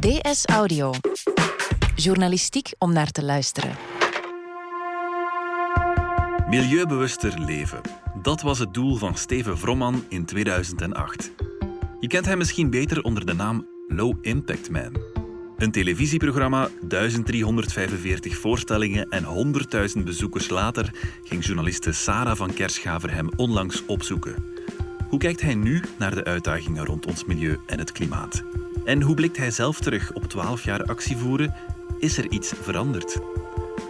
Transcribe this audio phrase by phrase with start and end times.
[0.00, 0.92] DS Audio.
[1.94, 3.76] Journalistiek om naar te luisteren.
[6.48, 7.80] Milieubewuster leven.
[8.22, 11.30] Dat was het doel van Steven Vromman in 2008.
[12.00, 14.96] Je kent hem misschien beter onder de naam Low Impact Man.
[15.56, 19.24] Een televisieprogramma, 1345 voorstellingen en
[19.96, 20.94] 100.000 bezoekers later
[21.24, 24.44] ging journaliste Sarah van Kerschaver hem onlangs opzoeken.
[25.08, 28.44] Hoe kijkt hij nu naar de uitdagingen rond ons milieu en het klimaat?
[28.90, 31.54] En hoe blikt hij zelf terug op 12 jaar actie voeren?
[31.98, 33.18] Is er iets veranderd?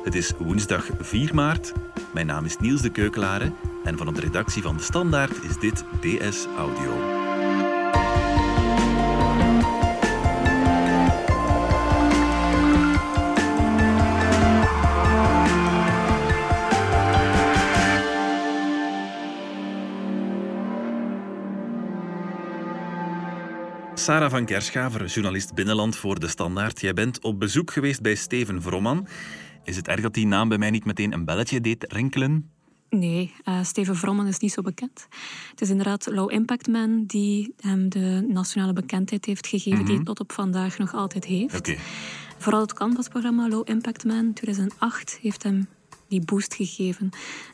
[0.04, 1.72] Het is woensdag 4 maart.
[2.14, 3.52] Mijn naam is Niels de Keukelare
[3.84, 7.19] en van de redactie van De Standaard is dit DS Audio.
[24.10, 26.80] Sarah van Kerschaver, journalist Binnenland voor De Standaard.
[26.80, 29.06] Jij bent op bezoek geweest bij Steven Vromman.
[29.64, 32.50] Is het erg dat die naam bij mij niet meteen een belletje deed rinkelen?
[32.88, 35.06] Nee, uh, Steven Vromman is niet zo bekend.
[35.50, 39.94] Het is inderdaad Low Impact Man die hem de nationale bekendheid heeft gegeven, die hij
[39.94, 40.04] mhm.
[40.04, 41.58] tot op vandaag nog altijd heeft.
[41.58, 41.78] Okay.
[42.38, 45.68] Vooral het Canvas-programma Low Impact Man 2008 heeft hem
[46.10, 47.10] die boost gegeven.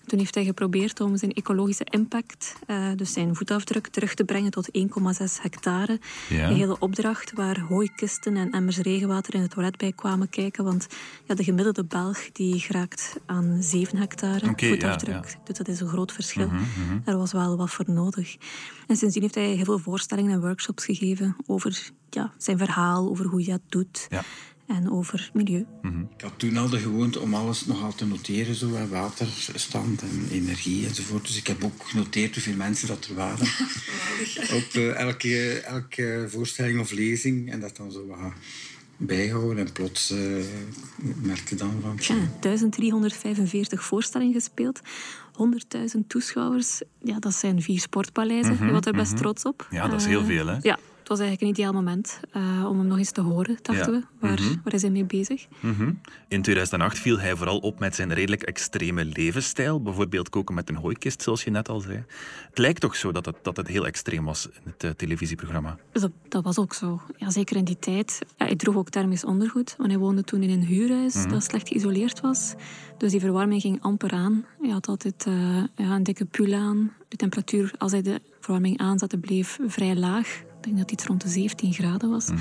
[0.06, 4.50] Toen heeft hij geprobeerd om zijn ecologische impact, uh, dus zijn voetafdruk, terug te brengen
[4.50, 4.82] tot 1,6
[5.40, 6.00] hectare.
[6.28, 6.48] Ja.
[6.48, 10.64] Een hele opdracht waar hooikisten en emmers regenwater in het toilet bij kwamen kijken.
[10.64, 10.86] Want
[11.24, 15.28] ja, de gemiddelde Belg die geraakt aan 7 hectare voetafdruk.
[15.28, 16.50] Ja, Dus dat is een groot verschil.
[17.04, 18.36] Er was wel wat voor nodig.
[18.86, 23.26] En sindsdien heeft hij heel veel voorstellingen en workshops gegeven over ja, zijn verhaal, over
[23.26, 24.06] hoe je dat doet.
[24.10, 24.24] Ja
[24.66, 25.66] en over milieu.
[25.82, 26.00] Mhm.
[26.00, 30.86] Ik had toen al de gewoonte om alles nogal te noteren, zo, waterstand en energie
[30.86, 31.26] enzovoort.
[31.26, 33.46] Dus ik heb ook genoteerd hoeveel mensen dat er waren.
[34.58, 37.50] Op uh, elke, elke voorstelling of lezing.
[37.50, 38.18] En dat dan zo wat
[38.96, 39.66] bijhouden.
[39.66, 40.44] En plots uh,
[41.22, 41.96] merkte dan van...
[42.00, 44.80] Ja, 1345 voorstellingen gespeeld.
[45.76, 46.80] 100.000 toeschouwers.
[47.02, 48.52] Ja, dat zijn vier sportpaleizen.
[48.52, 49.20] Mm -hmm, je was er best mhm.
[49.20, 49.66] trots op.
[49.70, 50.56] Ja, dat is heel veel, hè?
[50.60, 53.92] Ja, het was eigenlijk een ideaal moment uh, om hem nog eens te horen, dachten
[53.92, 54.02] we.
[54.20, 55.46] Waar, mm waar is hij mee bezig?
[55.60, 59.82] Mm In 2008 viel hij vooral op met zijn redelijk extreme levensstijl.
[59.82, 62.04] Bijvoorbeeld koken met een hooikist, zoals je net al zei.
[62.48, 65.76] Het lijkt toch zo dat het, dat het heel extreem was in het uh, televisieprogramma?
[65.92, 67.00] Dat, dat, was ook zo.
[67.16, 68.18] Ja, zeker in die tijd.
[68.36, 71.44] Ja, hij droeg ook thermisch ondergoed, want hij woonde toen in een huurhuis mm dat
[71.44, 72.54] slecht geïsoleerd was.
[72.98, 74.44] Dus die verwarming ging amper aan.
[74.60, 75.34] Hij had altijd uh,
[75.76, 76.92] ja, een dikke pul aan.
[77.08, 81.28] De temperatuur, als hij de verwarming aanzette, bleef vrij laag denk dat iets rond de
[81.28, 82.28] 17 graden was.
[82.28, 82.38] Mm.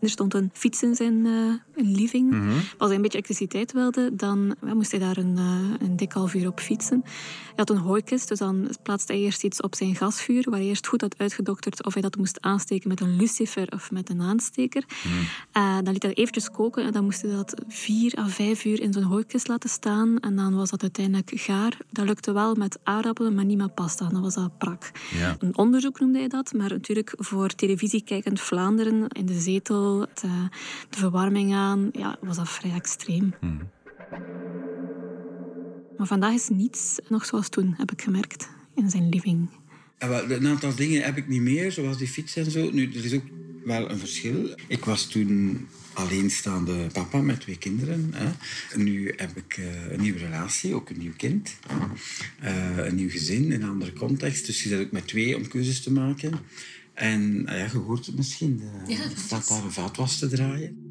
[0.00, 2.30] Er stond een fiets in zijn uh, living.
[2.30, 6.12] Mm Als hij een beetje elektriciteit wilde, dan moest hij daar een, uh, een dik
[6.12, 7.00] half uur op fietsen.
[7.04, 10.68] Hij had een hooikist, dus dan plaatste hij eerst iets op zijn gasvuur, waar hij
[10.68, 14.20] eerst goed had uitgedokterd of hij dat moest aansteken met een lucifer of met een
[14.20, 14.84] aansteker.
[15.04, 15.12] Mm.
[15.62, 18.80] Uh, dan liet hij eventjes koken en dan moest hij dat vier à vijf uur
[18.80, 20.18] in zo'n hooikist laten staan.
[20.18, 21.76] En dan was dat uiteindelijk gaar.
[21.90, 24.08] Dat lukte wel met aardappelen, maar niet met pasta.
[24.08, 24.90] Dan was dat prak.
[25.10, 25.36] Ja.
[25.38, 30.48] Een onderzoek noemde hij dat, maar natuurlijk voor televisie kijkend Vlaanderen in de zetel de,
[30.90, 33.34] de verwarming aan, ja, was dat vrij extreem.
[33.40, 33.56] Mhm.
[35.96, 39.48] Maar vandaag is niets nog zoals toen, heb ik gemerkt, in zijn living.
[39.98, 42.70] een aantal dingen heb ik niet meer, zoals die fiets en zo.
[42.70, 43.26] Nu, er is ook
[43.64, 44.54] wel een verschil.
[44.66, 48.12] Ik was toen alleenstaande papa met twee kinderen.
[48.14, 48.30] Hè.
[48.76, 51.56] Nu heb ik uh, een nieuwe relatie, ook een nieuw kind.
[52.44, 54.46] Uh, een nieuw gezin, een andere context.
[54.46, 56.38] Dus je zit ook met twee om keuzes te maken.
[56.98, 60.86] En ah ja, je hoort het misschien, er ja, staat daar een vaatwas te draaien.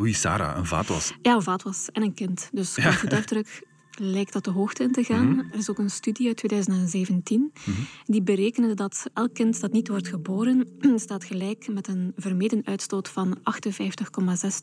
[0.00, 1.12] Oei, Sarah, een vaatwas.
[1.22, 2.48] Ja, een vaatwas en een kind.
[2.52, 5.28] Dus qua voetafdruk lijkt dat de hoogte in te gaan.
[5.28, 5.38] Mhm.
[5.38, 7.80] Er is ook een studie uit 2017 mhm.
[8.04, 13.08] die berekende dat elk kind dat niet wordt geboren staat gelijk met een vermeden uitstoot
[13.08, 13.44] van 58,6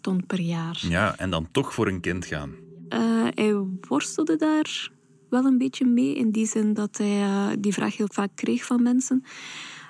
[0.01, 0.85] ton per jaar.
[0.89, 2.51] Ja, en dan toch voor een kind gaan.
[2.89, 3.53] Uh, hij
[3.87, 4.91] worstelde daar
[5.29, 8.65] wel een beetje mee in die zin dat hij uh, die vraag heel vaak kreeg
[8.65, 9.23] van mensen.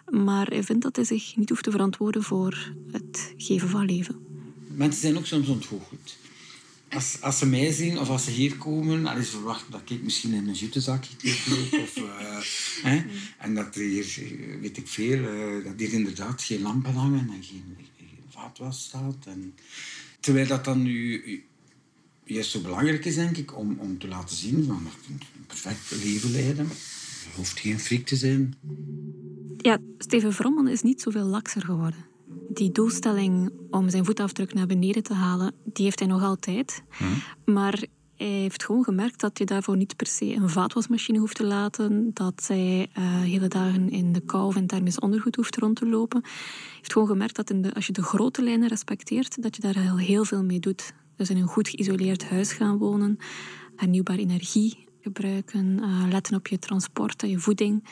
[0.09, 4.15] Maar hij vindt dat hij zich niet hoeft te verantwoorden voor het geven van leven.
[4.67, 6.17] Mensen zijn ook soms ontgoocheld.
[6.89, 10.03] Als, als ze mij zien of als ze hier komen, dan is verwacht dat ik
[10.03, 11.15] misschien in een jutezakje
[11.49, 11.81] loop.
[11.81, 12.39] Of, uh,
[12.91, 13.03] hè?
[13.37, 14.05] En dat er hier,
[14.61, 19.27] weet ik veel, uh, dat hier inderdaad geen lampen hangen en geen, geen vaatwas staat.
[20.19, 21.21] Terwijl dat dan nu
[22.23, 26.03] juist zo belangrijk is, denk ik, om, om te laten zien van dat een perfect
[26.03, 26.69] leven leiden.
[27.35, 28.55] Hoeft geen friek te zijn.
[29.57, 32.05] Ja, Steven Vromman is niet zoveel lakser geworden.
[32.49, 36.83] Die doelstelling om zijn voetafdruk naar beneden te halen, die heeft hij nog altijd.
[36.89, 37.53] Hmm.
[37.53, 37.85] Maar
[38.17, 42.11] hij heeft gewoon gemerkt dat je daarvoor niet per se een vaatwasmachine hoeft te laten.
[42.13, 45.85] Dat hij uh, hele dagen in de kou of in thermisch ondergoed hoeft rond te
[45.85, 46.21] lopen.
[46.23, 46.31] Hij
[46.75, 49.77] heeft gewoon gemerkt dat in de, als je de grote lijnen respecteert, dat je daar
[49.77, 50.93] heel, heel veel mee doet.
[51.15, 53.17] Dus in een goed geïsoleerd huis gaan wonen,
[53.75, 57.83] hernieuwbare energie gebruiken, uh, letten op je transport en je voeding.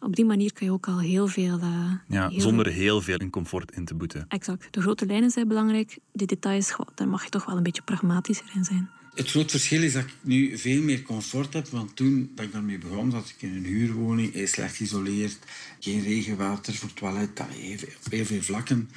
[0.00, 1.58] Op die manier kun je ook al heel veel...
[1.58, 4.24] Uh, ja, heel zonder heel veel in comfort in te boeten.
[4.28, 4.68] Exact.
[4.70, 5.98] De grote lijnen zijn belangrijk.
[6.12, 8.90] De details, goh, daar mag je toch wel een beetje pragmatischer in zijn.
[9.14, 11.68] Het groot verschil is dat ik nu veel meer comfort heb.
[11.68, 15.38] Want toen dat ik daarmee begon, zat ik in een huurwoning, slecht geïsoleerd,
[15.80, 17.40] geen regenwater voor het toilet,
[18.04, 18.88] op heel veel vlakken.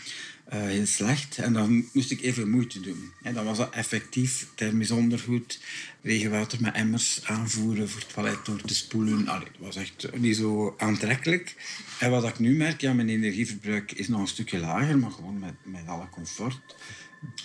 [0.54, 1.38] Uh, heel slecht.
[1.38, 3.12] En dan moest ik even moeite doen.
[3.22, 5.60] En dan was dat effectief thermisch ondergoed,
[6.02, 9.28] regenwater met emmers aanvoeren voor het toilet door te spoelen.
[9.28, 11.56] Allee, dat was echt niet zo aantrekkelijk.
[12.00, 15.40] En wat ik nu merk, ja, mijn energieverbruik is nog een stukje lager, maar gewoon
[15.40, 16.76] met, met alle comfort.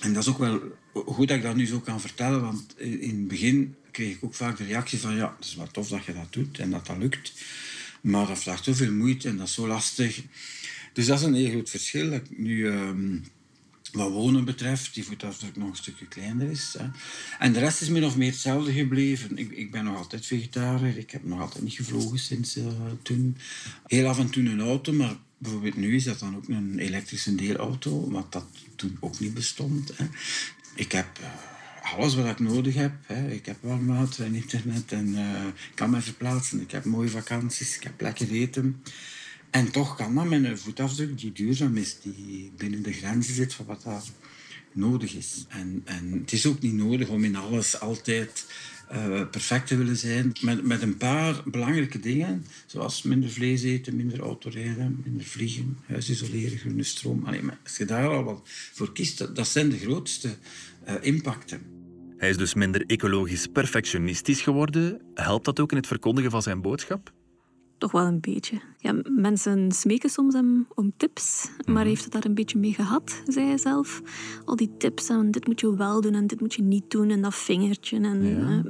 [0.00, 0.60] En dat is ook wel
[0.92, 4.34] goed dat ik dat nu zo kan vertellen, want in het begin kreeg ik ook
[4.34, 6.86] vaak de reactie van ja, het is wel tof dat je dat doet en dat
[6.86, 7.32] dat lukt.
[8.00, 10.22] Maar dat vraagt zoveel moeite en dat is zo lastig.
[10.98, 12.10] Dus dat is een heel groot verschil.
[12.10, 13.24] Dat nu, um,
[13.92, 16.74] wat wonen betreft, die voetafdruk nog een stukje kleiner is.
[16.78, 16.86] Hè.
[17.38, 19.36] En de rest is min of meer hetzelfde gebleven.
[19.36, 20.98] Ik, ik ben nog altijd vegetariër.
[20.98, 22.66] Ik heb nog altijd niet gevlogen sinds uh,
[23.02, 23.36] toen.
[23.86, 27.34] Heel af en toe een auto, maar bijvoorbeeld nu is dat dan ook een elektrische
[27.34, 28.46] deelauto, wat dat
[28.76, 29.96] toen ook niet bestond.
[29.96, 30.06] Hè.
[30.74, 31.18] Ik heb...
[31.20, 31.26] Uh,
[31.96, 32.92] alles wat ik nodig heb.
[33.06, 33.30] Hè.
[33.30, 36.60] Ik heb warm water en internet en uh, kan me verplaatsen.
[36.60, 38.82] Ik heb mooie vakanties, ik heb lekker eten.
[39.50, 43.54] En toch kan dat met een voetafdruk die duurzaam is, die binnen de grenzen zit
[43.54, 44.02] van wat daar
[44.72, 45.44] nodig is.
[45.48, 48.46] En, en het is ook niet nodig om in alles altijd
[48.92, 50.32] uh, perfect te willen zijn.
[50.40, 56.10] Met, met een paar belangrijke dingen, zoals minder vlees eten, minder autorijden, minder vliegen, huis
[56.10, 57.24] isoleren, groene stroom.
[57.24, 58.40] Allee, maar als je daar al wat
[58.72, 60.28] voor kiest, dat, zijn de grootste
[60.88, 61.60] uh, impacten.
[62.16, 65.00] Hij is dus minder ecologisch perfectionistisch geworden.
[65.14, 67.12] Helpt dat ook in het verkondigen van zijn boodschap?
[67.78, 68.60] Toch wel een beetje.
[68.78, 71.86] Ja, mensen smeken soms hem om tips, maar mhm.
[71.86, 74.02] heeft het daar een beetje mee gehad, zei hij zelf.
[74.44, 77.10] Al die tips en dit moet je wel doen en dit moet je niet doen
[77.10, 78.00] en dat vingertje.
[78.00, 78.24] En,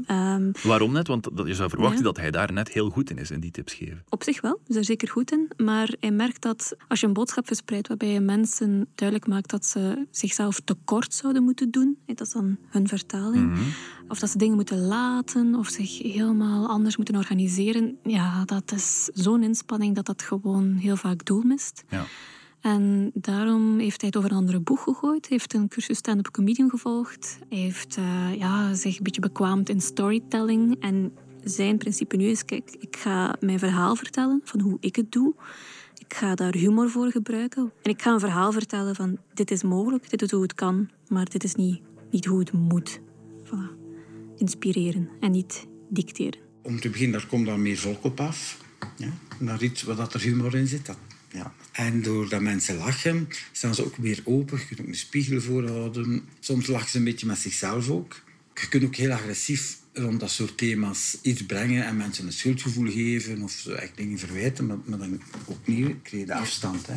[0.06, 0.38] ja.
[0.40, 1.06] uh, Waarom net?
[1.06, 3.75] Want je zou verwachten dat hij daar net heel goed in is, in die tips
[3.75, 4.05] geven.
[4.08, 5.50] Op zich wel, is er zeker goed in.
[5.56, 9.66] Maar hij merkt dat als je een boodschap verspreidt waarbij je mensen duidelijk maakt dat
[9.66, 13.61] ze zichzelf tekort zouden moeten doen, dat is dan hun vertaling, mhm.
[14.08, 19.10] Of dat ze dingen moeten laten of zich helemaal anders moeten organiseren, ja, dat is
[19.14, 21.84] zo'n inspanning dat dat gewoon heel vaak doel mist.
[21.88, 22.05] Ja.
[22.60, 25.26] En daarom heeft hij het over een andere boeg gegooid.
[25.26, 27.38] Heeft een cursus stand-up comedian gevolgd.
[27.49, 30.76] Hij heeft uh, ja, zich een beetje bekwaamd in storytelling.
[30.81, 31.12] En
[31.44, 35.34] zijn principe nu is, kijk, ik ga mijn verhaal vertellen van hoe ik het doe.
[35.99, 37.72] Ik ga daar humor voor gebruiken.
[37.82, 40.88] En ik ga een verhaal vertellen van dit is mogelijk, dit is hoe het kan,
[41.08, 41.81] maar dit is niet,
[42.11, 43.00] niet hoe het moet.
[43.44, 43.77] Voilà.
[44.38, 46.40] Inspireren en niet dicteren.
[46.62, 48.58] Om te beginnen, daar komt dan meer volk op af.
[48.96, 50.87] Ja, naar iets waar er humor in zit.
[50.87, 50.99] Dat,
[51.32, 51.55] ja.
[51.73, 54.58] En doordat mensen lachen, staan ze ook weer open.
[54.58, 56.23] Je kunt ook een spiegel voorhouden.
[56.40, 58.23] Soms lachen ze een beetje met zichzelf ook.
[58.55, 62.90] Je kunt ook heel agressief rond dat soort thema's iets brengen en mensen een schuldgevoel
[62.90, 66.87] geven of zo echt dingen verwijten, maar, maar dan opnieuw creëer je de afstand.
[66.87, 66.94] Hè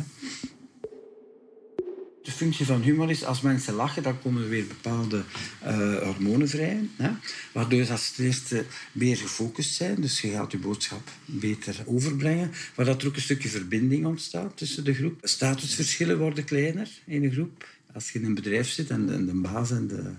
[2.22, 5.24] de functie van humor is, als mensen lachen, dan komen er weer bepaalde
[5.66, 6.88] uh, hormonen vrij.
[6.96, 7.10] Hè?
[7.52, 10.00] Waardoor ze ten eerste meer gefocust zijn.
[10.00, 12.50] Dus je gaat je boodschap beter overbrengen.
[12.76, 15.18] Maar dat er ook een stukje verbinding ontstaat tussen de groep.
[15.22, 17.68] Statusverschillen worden kleiner in een groep.
[17.94, 20.12] Als je in een bedrijf zit en de, de baas en de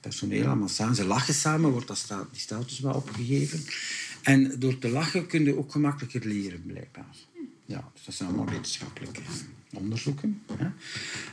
[0.00, 3.64] personeel allemaal samen, ze lachen samen, wordt dat die status wel opgegeven.
[4.22, 7.16] En door te lachen kun je ook gemakkelijker leren, blijkbaar.
[7.66, 9.20] Ja, dus dat zijn allemaal wetenschappelijke
[9.72, 10.42] onderzoeken.
[10.52, 10.66] Hè.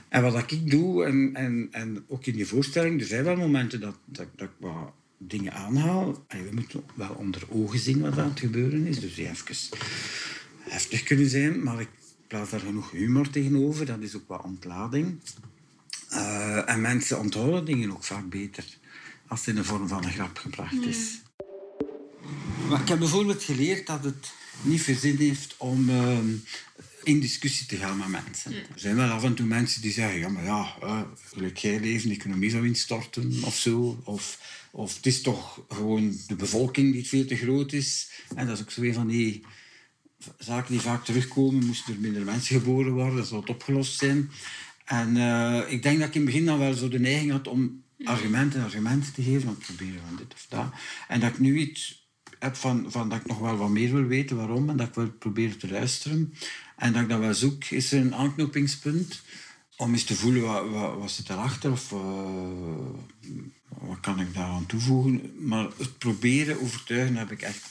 [0.09, 3.79] En wat ik doe, en, en, en ook in die voorstelling, er zijn wel momenten
[3.79, 6.25] dat, dat, dat ik wat dingen aanhaal.
[6.27, 8.99] En we moeten wel onder ogen zien wat aan het gebeuren is.
[8.99, 9.55] Dus even
[10.59, 11.89] heftig kunnen zijn, maar ik
[12.27, 13.85] plaats daar genoeg humor tegenover.
[13.85, 15.19] Dat is ook wat ontlading.
[16.11, 18.65] Uh, en mensen onthouden dingen ook vaak beter
[19.27, 21.21] als het in de vorm van een grap gebracht is.
[22.69, 24.31] Maar ik heb bijvoorbeeld geleerd dat het
[24.61, 26.17] niet veel zin heeft om uh,
[27.09, 28.53] in discussie te gaan met mensen.
[28.53, 31.01] Er zijn wel af en toe mensen die zeggen, ja, maar ja, uh,
[31.33, 34.01] gelijk jij leven, de economie zou instorten of zo.
[34.03, 34.39] Of,
[34.71, 38.09] of het is toch gewoon de bevolking die veel te groot is.
[38.35, 39.43] En dat is ook zo een van die
[40.37, 41.65] zaken die vaak terugkomen.
[41.65, 44.31] Moesten er minder mensen geboren worden, dat zou het opgelost zijn.
[44.85, 47.47] En uh, ik denk dat ik in het begin dan wel zo de neiging had
[47.47, 49.45] om argumenten en argumenten te geven.
[49.45, 50.71] Want proberen van dit of dat.
[51.07, 52.08] En dat ik nu iets
[52.39, 54.69] heb van, dat ik nog wel wat meer wil weten waarom.
[54.69, 56.33] En dat ik wil proberen te luisteren.
[56.75, 59.21] En dat ik dat wel zoek, is er een aanknopingspunt.
[59.77, 61.99] om eens te voelen wat, wat, wat zit erachter of uh,
[63.67, 65.33] wat kan ik daaraan toevoegen.
[65.47, 67.69] Maar het proberen overtuigen heb ik echt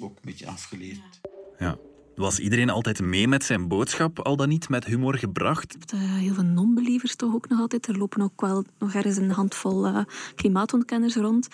[0.00, 1.20] ook een beetje afgeleerd.
[1.58, 1.78] Ja.
[2.18, 5.76] Was iedereen altijd mee met zijn boodschap, al dan niet met humor gebracht?
[5.94, 7.86] Uh, heel veel non-believers toch ook nog altijd.
[7.86, 10.00] Er lopen ook wel nog ergens een handvol uh,
[10.34, 11.48] klimaatontkenners rond.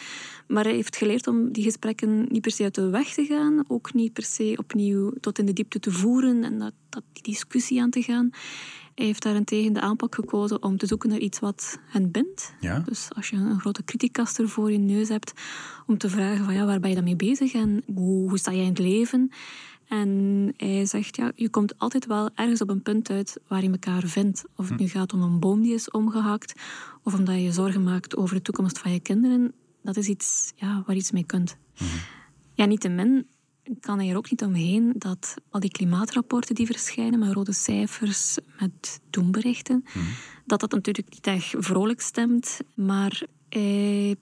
[0.47, 3.65] Maar hij heeft geleerd om die gesprekken niet per se uit de weg te gaan.
[3.69, 7.23] Ook niet per se opnieuw tot in de diepte te voeren en dat, dat die
[7.23, 8.31] discussie aan te gaan.
[8.95, 12.55] Hij heeft daarentegen de aanpak gekozen om te zoeken naar iets wat hen bindt.
[12.61, 12.79] Ja.
[12.79, 15.33] Dus als je een grote kritiekaster voor je neus hebt,
[15.87, 18.53] om te vragen van ja, waar ben je dan mee bezig en hoe, hoe sta
[18.53, 19.31] jij in het leven?
[19.89, 23.71] En hij zegt, ja, je komt altijd wel ergens op een punt uit waar je
[23.71, 24.45] elkaar vindt.
[24.57, 26.61] Of het nu gaat om een boom die is omgehakt,
[27.03, 29.53] of omdat je je zorgen maakt over de toekomst van je kinderen.
[29.83, 31.57] Dat is iets ja, waar je iets mee kunt.
[31.75, 31.89] -hmm.
[32.55, 33.27] Ja, niettemin
[33.81, 38.39] kan hij er ook niet omheen dat al die klimaatrapporten die verschijnen met rode cijfers,
[38.61, 40.03] met doemberichten, mm.
[40.47, 42.59] dat dat natuurlijk niet echt vrolijk stemt.
[42.75, 44.17] Maar hij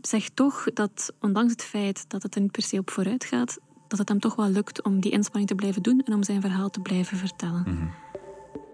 [0.00, 3.58] zegt toch dat, ondanks het feit dat het er niet per se op vooruit gaat,
[3.92, 6.40] dat het hem toch wel lukt om die inspanning te blijven doen en om zijn
[6.40, 7.64] verhaal te blijven vertellen.
[7.66, 7.90] Mm -hmm.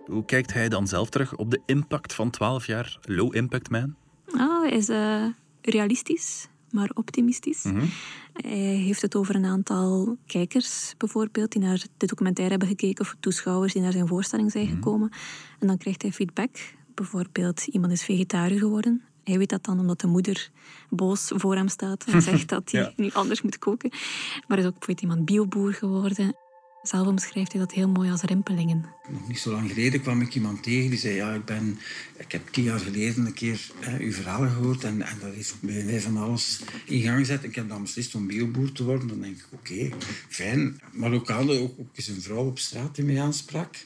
[0.07, 3.95] Hoe kijkt hij dan zelf terug op de impact van 12 jaar Low Impact Man?
[4.27, 5.25] Oh, hij is uh,
[5.63, 7.63] realistisch, maar optimistisch.
[7.63, 7.89] Mm -hmm.
[8.33, 13.17] Hij heeft het over een aantal kijkers bijvoorbeeld die naar de documentaire hebben gekeken of
[13.21, 15.11] toeschouwers die naar zijn voorstelling zijn gekomen.
[15.59, 16.57] En dan krijgt hij feedback.
[16.95, 19.03] Bijvoorbeeld, iemand is vegetariër geworden.
[19.28, 20.50] Hij weet dat dan omdat de moeder
[20.90, 22.92] boos voor hem staat en zegt dat hij Ja.
[22.97, 23.90] nu anders moet koken.
[24.47, 26.37] Maar er is ook bijvoorbeeld iemand bioboer geworden.
[26.82, 28.85] Zelf omschrijft hij dat heel mooi als rimpelingen.
[29.11, 31.78] Nog niet zo lang geleden kwam ik iemand tegen die zei: Ja, ik, ben,
[32.16, 35.54] ik heb tien jaar geleden een keer hè, uw verhaal gehoord en, en dat heeft
[35.61, 37.44] bij mij van alles in gang gezet.
[37.44, 39.08] Ik heb dan beslist om bioboer te worden.
[39.08, 39.88] Dan denk ik: Oké,
[40.28, 40.80] fijn.
[40.92, 43.76] Maar ook hadden ook, ook eens een vrouw op straat die mij aansprak.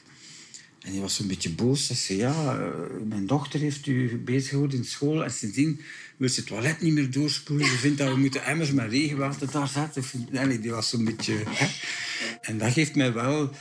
[0.83, 1.85] En die was een beetje boos.
[1.87, 2.67] Ze zei, ja, uh,
[3.07, 5.23] mijn dochter heeft u bezig gehouden in school.
[5.23, 5.81] En sindsdien
[6.17, 7.67] wil ze het toilet niet meer doorspoelen.
[7.67, 10.03] Ze vindt dat we moeten emmers met regenwater daar zetten.
[10.31, 11.43] Nee, die was zo'n beetje...
[12.41, 13.51] En dat geeft mij wel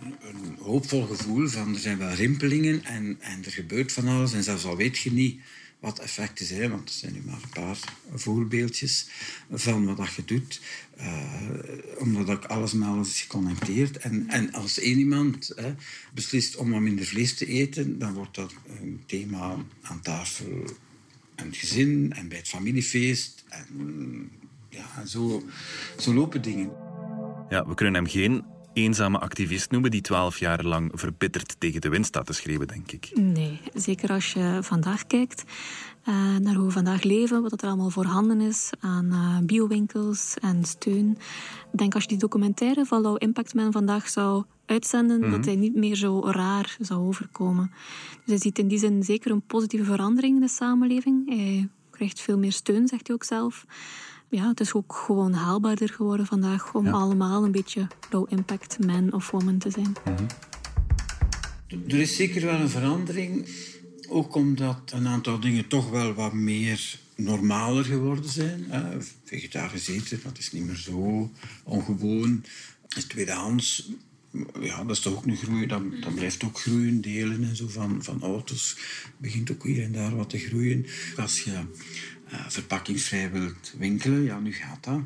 [0.00, 4.32] een hoopvol gevoel van er zijn wel rimpelingen en, en er gebeurt van alles.
[4.32, 5.40] En zelfs al weet je niet
[5.82, 7.78] wat effecten zijn, want er zijn nu maar een paar
[8.14, 9.06] voorbeeldjes
[9.50, 10.60] van wat je doet.
[10.98, 11.22] Uh,
[11.98, 13.98] omdat ook alles met alles is geconnecteerd.
[13.98, 15.74] En, en als één iemand hè,
[16.14, 20.64] beslist om wat minder vlees te eten, dan wordt dat een thema aan tafel
[21.34, 23.44] en het gezin en bij het familiefeest.
[23.48, 24.30] En
[24.68, 25.42] ja, zo,
[25.98, 26.70] zo lopen dingen.
[27.48, 31.88] Ja, we kunnen hem geen eenzame activist noemen die twaalf jaar lang verbitterd tegen de
[31.88, 33.10] wind staat te schreeuwen, denk ik.
[33.14, 35.44] Nee, zeker als je vandaag kijkt
[36.08, 40.64] uh, naar hoe we vandaag leven, wat er allemaal voorhanden is aan uh, biowinkels en
[40.64, 41.10] steun.
[41.72, 45.32] Ik denk als je die documentaire van Low Impact Man vandaag zou uitzenden, mm -hmm.
[45.32, 47.70] dat hij niet meer zo raar zou overkomen.
[48.10, 51.28] Dus hij ziet in die zin zeker een positieve verandering in de samenleving.
[51.28, 53.64] Hij krijgt veel meer steun, zegt hij ook zelf
[54.36, 56.90] ja, het is ook gewoon haalbaarder geworden vandaag om ja.
[56.90, 59.94] allemaal een beetje low impact man of woman te zijn.
[60.04, 60.26] Mm -hmm.
[61.88, 63.48] Er is zeker wel een verandering,
[64.08, 68.66] ook omdat een aantal dingen toch wel wat meer normaler geworden zijn.
[69.24, 71.30] Vegetarisch eten, dat is niet meer zo
[71.64, 72.44] ongewoon.
[73.08, 73.90] Tweedehands,
[74.60, 77.00] ja, dat is toch ook een groei, dat, dat blijft ook groeien.
[77.00, 78.76] Delen en zo van, van auto's
[79.16, 80.86] begint ook hier en daar wat te groeien.
[81.16, 81.50] Als je
[82.32, 85.00] uh, verpakkingsvrij wilt winkelen, ja, nu gaat dat.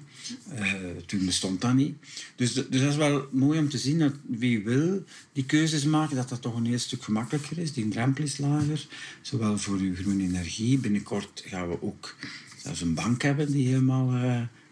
[0.59, 0.73] Uh,
[1.07, 1.97] toen bestond dat niet.
[2.37, 6.17] Dus, dus dat is wel mooi om te zien dat wie wil die keuzes maken,
[6.17, 7.73] dat dat toch een heel stuk gemakkelijker is.
[7.73, 8.87] Die drempel is lager,
[9.21, 10.79] zowel voor uw groene energie.
[10.79, 12.17] Binnenkort gaan we ook
[12.63, 14.15] zelfs een bank hebben die helemaal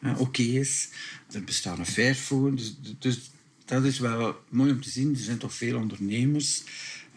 [0.01, 0.89] uh, oké is.
[1.33, 3.21] Er bestaat een Fairphone, dus, dus
[3.65, 5.15] dat is wel mooi om te zien.
[5.15, 6.63] Er zijn toch veel ondernemers,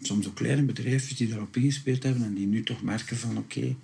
[0.01, 3.58] soms ook kleine bedrijven die daarop ingespeeld hebben en die nu toch merken van oké,
[3.58, 3.75] okay,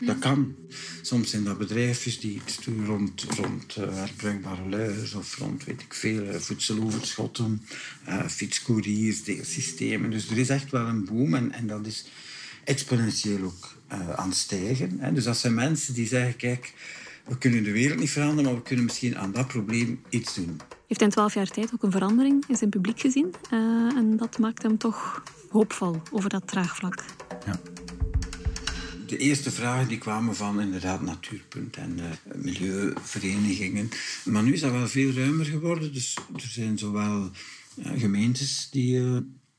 [0.00, 0.54] dat kan.
[1.02, 5.80] Soms zijn dat bedrijfjes die iets doen rond, rond uh, herbruikbare luiers of rond, weet
[5.80, 7.62] ik veel, uh, voedseloverschotten,
[8.08, 10.10] uh, fietscouriers, deelsystemen.
[10.10, 12.04] Dus er is echt wel een boom en, en dat is
[12.64, 13.76] exponentieel ook
[14.16, 14.96] aan het stijgen.
[14.98, 15.12] Hè.
[15.12, 16.72] Dus dat zijn mensen die zeggen, kijk,
[17.28, 20.60] we kunnen de wereld niet veranderen, maar we kunnen misschien aan dat probleem iets doen.
[20.86, 23.34] Heeft in twaalf jaar tijd ook een verandering in zijn publiek gezien.
[23.96, 27.04] en dat maakt hem toch hoopvol over dat draagvlak.
[27.46, 27.60] Ja
[29.08, 32.04] de eerste vragen die kwamen van inderdaad Natuurpunt en uh,
[32.34, 33.88] milieuverenigingen.
[34.24, 35.92] Maar nu is dat wel veel ruimer geworden.
[35.92, 37.30] Dus er zijn zowel
[37.76, 39.00] uh, gemeentes die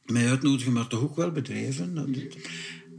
[0.05, 1.93] mij uitnodigen, maar toch ook wel bedrijven.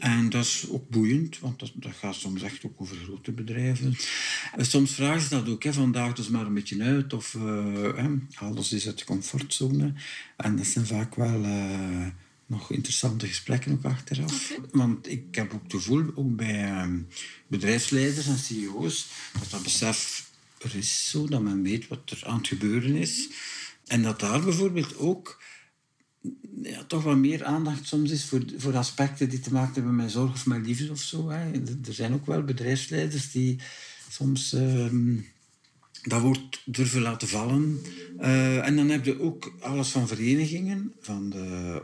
[0.00, 3.96] En dat is ook boeiend, want dat, dat, gaat soms echt ook over grote bedrijven.
[4.56, 7.36] En soms vragen ze dat ook, hè, vandaag dus maar een beetje uit, of
[8.32, 9.92] haal ons eens uit de comfortzone.
[10.36, 11.44] En dat zijn vaak wel
[12.50, 14.58] nog interessante gesprekken ook achteraf.
[14.70, 16.98] Want ik heb ook het gevoel, ook bij ehm,
[17.46, 19.06] bedrijfsleiders en CEO's,
[19.38, 23.28] dat dat besef er is zo, dat men weet wat er aan het gebeuren is.
[23.86, 25.42] En dat daar bijvoorbeeld ook
[26.62, 30.10] ja, toch wat meer aandacht soms is voor, voor aspecten die te maken hebben met
[30.10, 31.28] zorg of met liefde of zo.
[31.28, 31.50] Hè.
[31.86, 33.58] Er zijn ook wel bedrijfsleiders die
[34.10, 35.16] soms ehm,
[36.02, 37.80] dat woord durven laten vallen.
[38.18, 41.82] Eh, en dan heb je ook alles van verenigingen, van de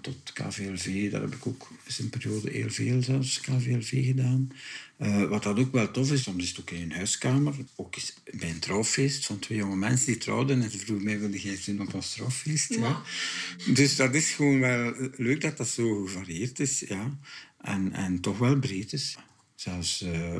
[0.00, 1.10] Tot KVLV.
[1.10, 4.50] Daar heb ik ook eens een periode heel veel zelfs KVLV gedaan.
[4.98, 7.54] Uh, wat dat ook wel tof is, soms is het ook in een huiskamer.
[7.76, 10.62] Ook eens bij een trouwfeest van twee jonge mensen die trouwden.
[10.62, 12.74] En ze vroegen mij, wilde jij doen op ons trouwfeest?
[12.74, 13.02] Ja.
[13.74, 16.80] Dus dat is gewoon wel leuk dat dat zo gevarieerd is.
[16.80, 17.18] Ja.
[17.60, 19.16] En, en toch wel breed is.
[19.54, 20.38] Zelfs uh,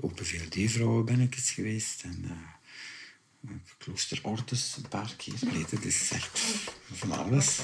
[0.00, 2.02] ook bij VLD-vrouwen ben ik eens geweest.
[2.02, 2.30] En, uh,
[3.78, 5.34] Klooster Ortes een paar keer.
[5.52, 6.38] Nee, dat is echt
[6.92, 7.60] van alles.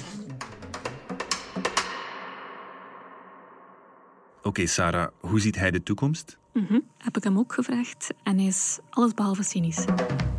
[4.43, 6.39] Oké, Sarah, hoe ziet hij de toekomst?
[6.53, 9.85] Mm Heb ik hem ook gevraagd en hij is allesbehalve cynisch.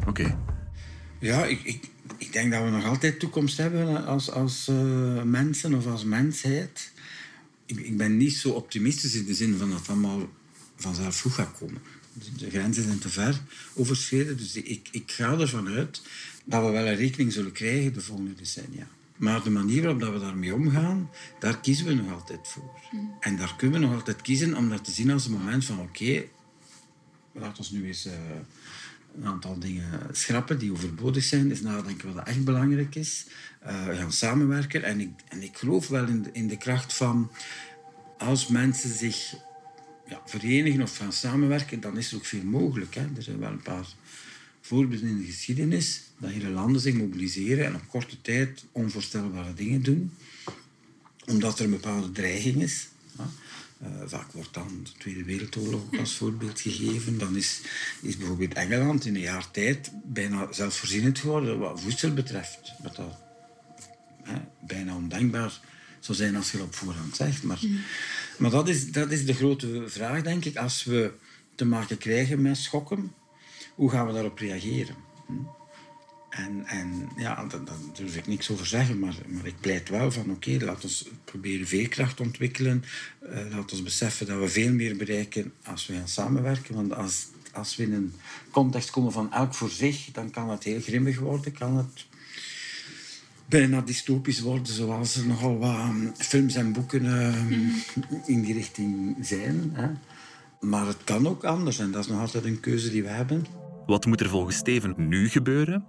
[0.07, 0.37] Oké.
[1.19, 5.73] Ja, ik, ik, ik denk dat we nog altijd toekomst hebben als, als uh, mensen
[5.73, 6.91] of als mensheid.
[7.65, 10.29] Ik, ik ben niet zo optimistisch in de zin van dat het allemaal
[10.75, 11.81] vanzelf goed gaat komen.
[12.37, 13.41] De grenzen zijn te ver
[13.73, 16.01] overschreden, dus ik, ik ga ervan uit
[16.43, 18.87] dat we wel een rekening zullen krijgen de volgende decennia.
[19.15, 22.79] Maar de manier waarop we daarmee omgaan, daar kiezen we nog altijd voor.
[23.19, 25.79] En daar kunnen we nog altijd kiezen om dat te zien als een moment van
[25.79, 26.29] oké, okay,
[27.31, 28.13] laten we nu eens uh,
[29.15, 33.25] een aantal dingen schrappen die overbodig zijn, eens nadenken wat echt belangrijk is.
[33.65, 36.93] Uh, we gaan samenwerken en ik, en ik geloof wel in de, in de kracht
[36.93, 37.31] van
[38.17, 39.35] als mensen zich
[40.07, 42.95] ja, verenigen of gaan samenwerken, dan is er ook veel mogelijk.
[42.95, 43.01] Hè.
[43.15, 43.87] Er zijn wel een paar
[44.61, 49.83] voorbeelden in de geschiedenis dat hele landen zich mobiliseren en op korte tijd onvoorstelbare dingen
[49.83, 50.11] doen,
[51.25, 52.87] omdat er een bepaalde dreiging is.
[53.83, 57.17] Uh, vaak wordt dan de Tweede Wereldoorlog als voorbeeld gegeven.
[57.17, 57.61] Dan is,
[58.01, 62.71] is bijvoorbeeld Engeland in een jaar tijd bijna zelfvoorzienend geworden wat voedsel betreft.
[62.83, 63.19] Wat dat
[64.23, 65.59] hè, bijna ondenkbaar
[65.99, 67.43] zou zijn als je op voorhand zegt.
[67.43, 67.79] Maar, mm.
[68.37, 70.57] Maar dat, is, dat is de grote vraag, denk ik.
[70.57, 71.11] Als we
[71.55, 73.13] te maken krijgen met schokken,
[73.75, 74.95] hoe gaan we daarop reageren?
[75.25, 75.33] Hm?
[76.35, 77.61] En, en ja, daar,
[77.93, 81.05] durf ik niks over zeggen, maar, maar ik pleit wel van oké, okay, laten we
[81.25, 82.83] proberen veerkracht ontwikkelen.
[83.23, 86.75] Uh, laten we beseffen dat we veel meer bereiken als we gaan samenwerken.
[86.75, 88.13] Want als, als we in een
[88.51, 92.05] context komen van elk voor zich, dan kan het heel grimmig worden, kan het
[93.45, 97.49] bijna dystopisch worden, zoals er nogal wat um, films en boeken uh,
[98.25, 99.71] in die richting zijn.
[99.73, 99.87] Hè.
[100.59, 103.45] Maar het kan ook anders en dat is nog altijd een keuze die we hebben.
[103.85, 105.85] Wat moet er volgens Steven nu gebeuren?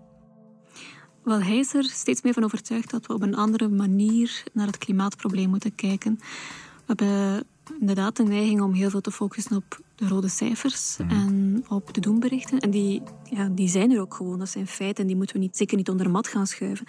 [1.25, 4.67] Wel, hij is er steeds meer van overtuigd dat we op een andere manier naar
[4.67, 6.19] het klimaatprobleem moeten kijken.
[6.19, 7.47] We hebben
[7.81, 11.11] inderdaad de neiging om heel veel te focussen op de rode cijfers mhm.
[11.11, 12.59] en op de doemberichten.
[12.59, 15.43] En die, ja, die zijn er ook gewoon, dat zijn feiten en die moeten we
[15.43, 16.87] niet, zeker niet onder de mat gaan schuiven.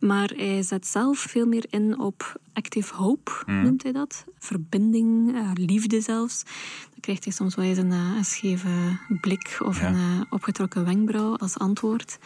[0.00, 3.62] Maar hij zet zelf veel meer in op active hope, mhm.
[3.62, 4.24] noemt hij dat.
[4.38, 6.42] Verbinding, uh, liefde zelfs.
[6.90, 10.84] Dan krijgt hij soms wel eens een, uh, een scheve blik of een uh, opgetrokken
[10.84, 12.18] wenkbrauw als antwoord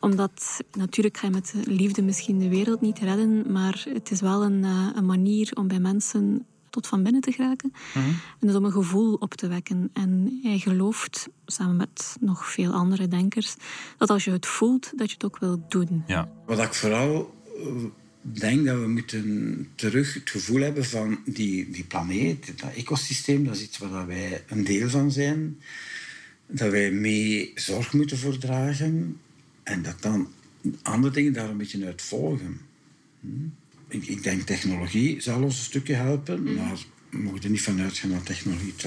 [0.00, 4.44] omdat natuurlijk ga je met liefde misschien de wereld niet redden, maar het is wel
[4.44, 4.62] een,
[4.94, 7.72] een manier om bij mensen tot van binnen te geraken.
[7.94, 8.08] Mhm.
[8.40, 9.90] En dus om een gevoel op te wekken.
[9.92, 13.54] En hij gelooft, samen met nog veel andere denkers,
[13.98, 16.04] dat als je het voelt, dat je het ook wil doen.
[16.06, 16.28] Ja.
[16.46, 17.84] Wat ik vooral eh,
[18.20, 23.54] denk dat we moeten terug het gevoel hebben van die, die planeet, dat ecosysteem, dat
[23.54, 25.60] is iets waar wij een deel van zijn.
[26.46, 29.20] Dat wij mee zorg moeten voordragen
[29.62, 30.28] en dat dan
[30.82, 32.60] andere dingen daar een beetje uit volgen.
[33.20, 33.28] Hm?
[33.94, 36.54] Ik, ik, denk technologie zal ons een stukje helpen, mm.
[36.54, 36.78] maar
[37.10, 38.86] we mogen er niet van uitgaan dat technologie het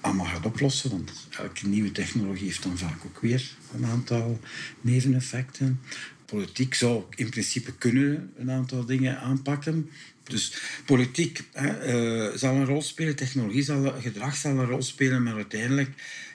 [0.00, 0.90] allemaal gaat oplossen.
[0.90, 4.40] Want elke nieuwe technologie heeft dan vaak ook weer een aantal
[4.80, 5.80] neveneffecten.
[6.24, 9.90] Politiek zou in principe kunnen een aantal dingen aanpakken.
[10.22, 15.22] Dus politiek hè, uh, zal een rol spelen, technologie zal, gedrag zal een rol spelen,
[15.22, 15.90] maar uiteindelijk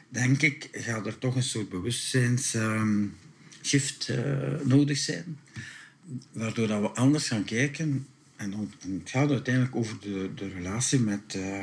[0.10, 4.18] denk ik gaat er toch een soort bewustzijnsshift uh,
[4.64, 5.38] nodig zijn
[6.32, 8.08] waardoor dat we anders gaan kijken.
[8.36, 11.60] En, het gaat uiteindelijk over de, de relatie met, uh,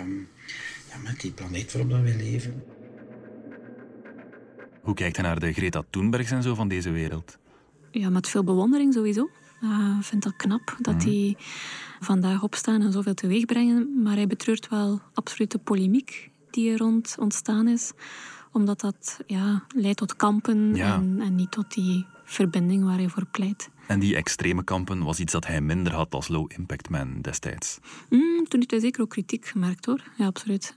[0.88, 2.62] ja, met die planeet waarop dat wij leven.
[4.80, 7.38] Hoe kijkt hij naar de Greta Thunbergs en zo van deze wereld?
[7.90, 9.30] Ja, met veel bewondering sowieso.
[9.62, 11.04] Uh, ik vind het knap dat mhm.
[11.04, 11.36] die
[12.00, 14.02] vandaag opstaan en zoveel teweeg brengen.
[14.02, 17.92] Maar hij betreurt wel absolute polemiek die er rond ontstaan is.
[18.52, 23.26] Omdat dat ja, leidt tot kampen en, en niet tot die verbinding waar hij voor
[23.26, 23.70] pleit.
[23.86, 27.78] En die extreme kampen was iets dat hij minder had als low impact man destijds?
[28.08, 30.76] Mm, toen heeft hij zeker ook kritiek gemerkt hoor, ja absoluut.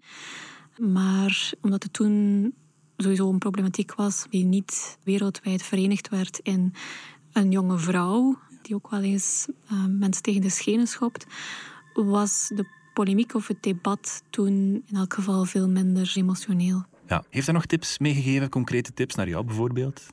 [0.78, 2.54] Maar omdat het toen
[2.98, 6.74] sowieso een problematiek was die niet wereldwijd verenigd werd in
[7.34, 11.26] een jonge vrouw, die ook wel eens uh, mensen tegen de schenen schopt,
[11.94, 16.84] was de polemiek of het debat toen in elk geval veel minder emotioneel.
[17.08, 17.24] Ja.
[17.30, 20.04] Heeft hij nog tips meegegeven, concrete tips naar jou bijvoorbeeld?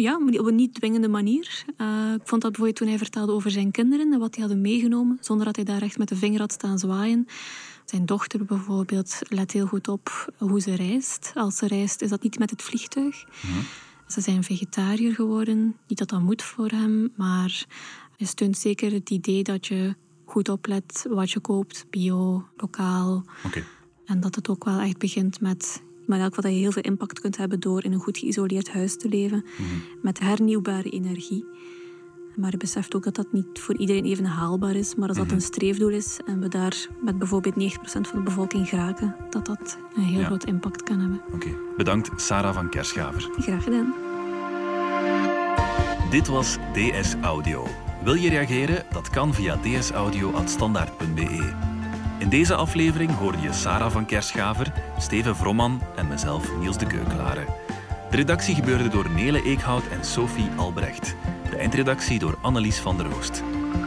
[0.00, 1.64] Ja, maar op een niet dwingende manier.
[1.76, 4.62] Uh, ik vond dat bijvoorbeeld toen hij vertelde over zijn kinderen en wat hij hadden
[4.62, 7.26] meegenomen, zonder dat hij daar echt met de vinger had staan zwaaien.
[7.84, 11.32] Zijn dochter bijvoorbeeld let heel goed op hoe ze reist.
[11.34, 13.24] Als ze reist, is dat niet met het vliegtuig.
[13.24, 13.58] Mhm.
[14.06, 15.76] Ze zijn vegetariër geworden.
[15.86, 17.66] Niet dat dat moet voor hem, maar
[18.16, 23.24] hij steunt zeker het idee dat je goed oplet wat je koopt, bio, lokaal.
[23.46, 23.64] Okay.
[24.04, 27.20] En dat het ook wel echt begint met maar ook dat je heel veel impact
[27.20, 29.82] kunt hebben door in een goed geïsoleerd huis te leven, mm -hmm.
[30.02, 31.44] met hernieuwbare energie.
[32.36, 34.94] Maar je beseft ook dat dat niet voor iedereen even haalbaar is.
[34.94, 35.34] Maar als dat mhm.
[35.34, 39.78] een streefdoel is en we daar met bijvoorbeeld 90% van de bevolking geraken, dat dat
[39.94, 41.20] een heel groot impact kan hebben.
[41.32, 43.28] Oké, bedankt Sarah van Kerschaver.
[43.38, 43.94] Graag gedaan.
[46.10, 47.66] Dit was DS Audio.
[48.04, 48.84] Wil je reageren?
[48.92, 51.78] Dat kan via dsaudio.standaard.be.
[52.20, 57.44] In deze aflevering hoorde je Sarah van Kerschaver, Steven Vromman en mezelf Niels de Keukelare.
[58.10, 61.16] De redactie gebeurde door Nele Eekhout en Sophie Albrecht.
[61.50, 63.42] De eindredactie door Annelies van der Oost.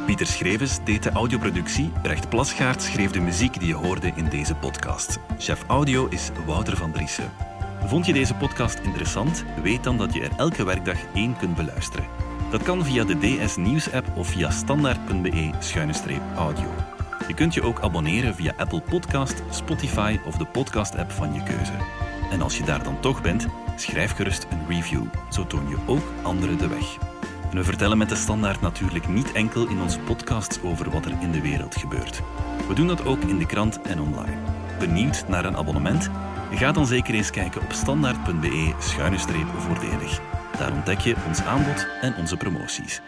[0.05, 4.55] Pieter Schrevens deed de audioproductie, Brecht Plasgaard schreef de muziek die je hoorde in deze
[4.55, 5.19] podcast.
[5.37, 7.31] Chef audio is Wouter van Driessen.
[7.85, 9.43] Vond je deze podcast interessant?
[9.63, 12.05] Weet dan dat je er elke werkdag één kunt beluisteren.
[12.51, 16.92] Dat kan via de DS Nieuws app of via standaard.be-audio.
[17.27, 21.73] Je kunt je ook abonneren via Apple Podcast, Spotify of de podcast-app van je keuze.
[22.31, 25.03] En als je daar dan toch bent, schrijf gerust een review.
[25.29, 26.97] Zo toon je ook anderen de weg.
[27.51, 31.21] En we vertellen met de standaard natuurlijk niet enkel in onze podcasts over wat er
[31.21, 32.21] in de wereld gebeurt.
[32.67, 34.37] We doen dat ook in de krant en online.
[34.79, 36.09] Benieuwd naar een abonnement?
[36.51, 40.21] Ga dan zeker eens kijken op standaard.be-voordelig.
[40.57, 43.01] Daar ontdek je ons aanbod en onze promoties.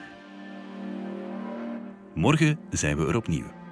[2.13, 3.63] Morgen zijn we er opnieuw.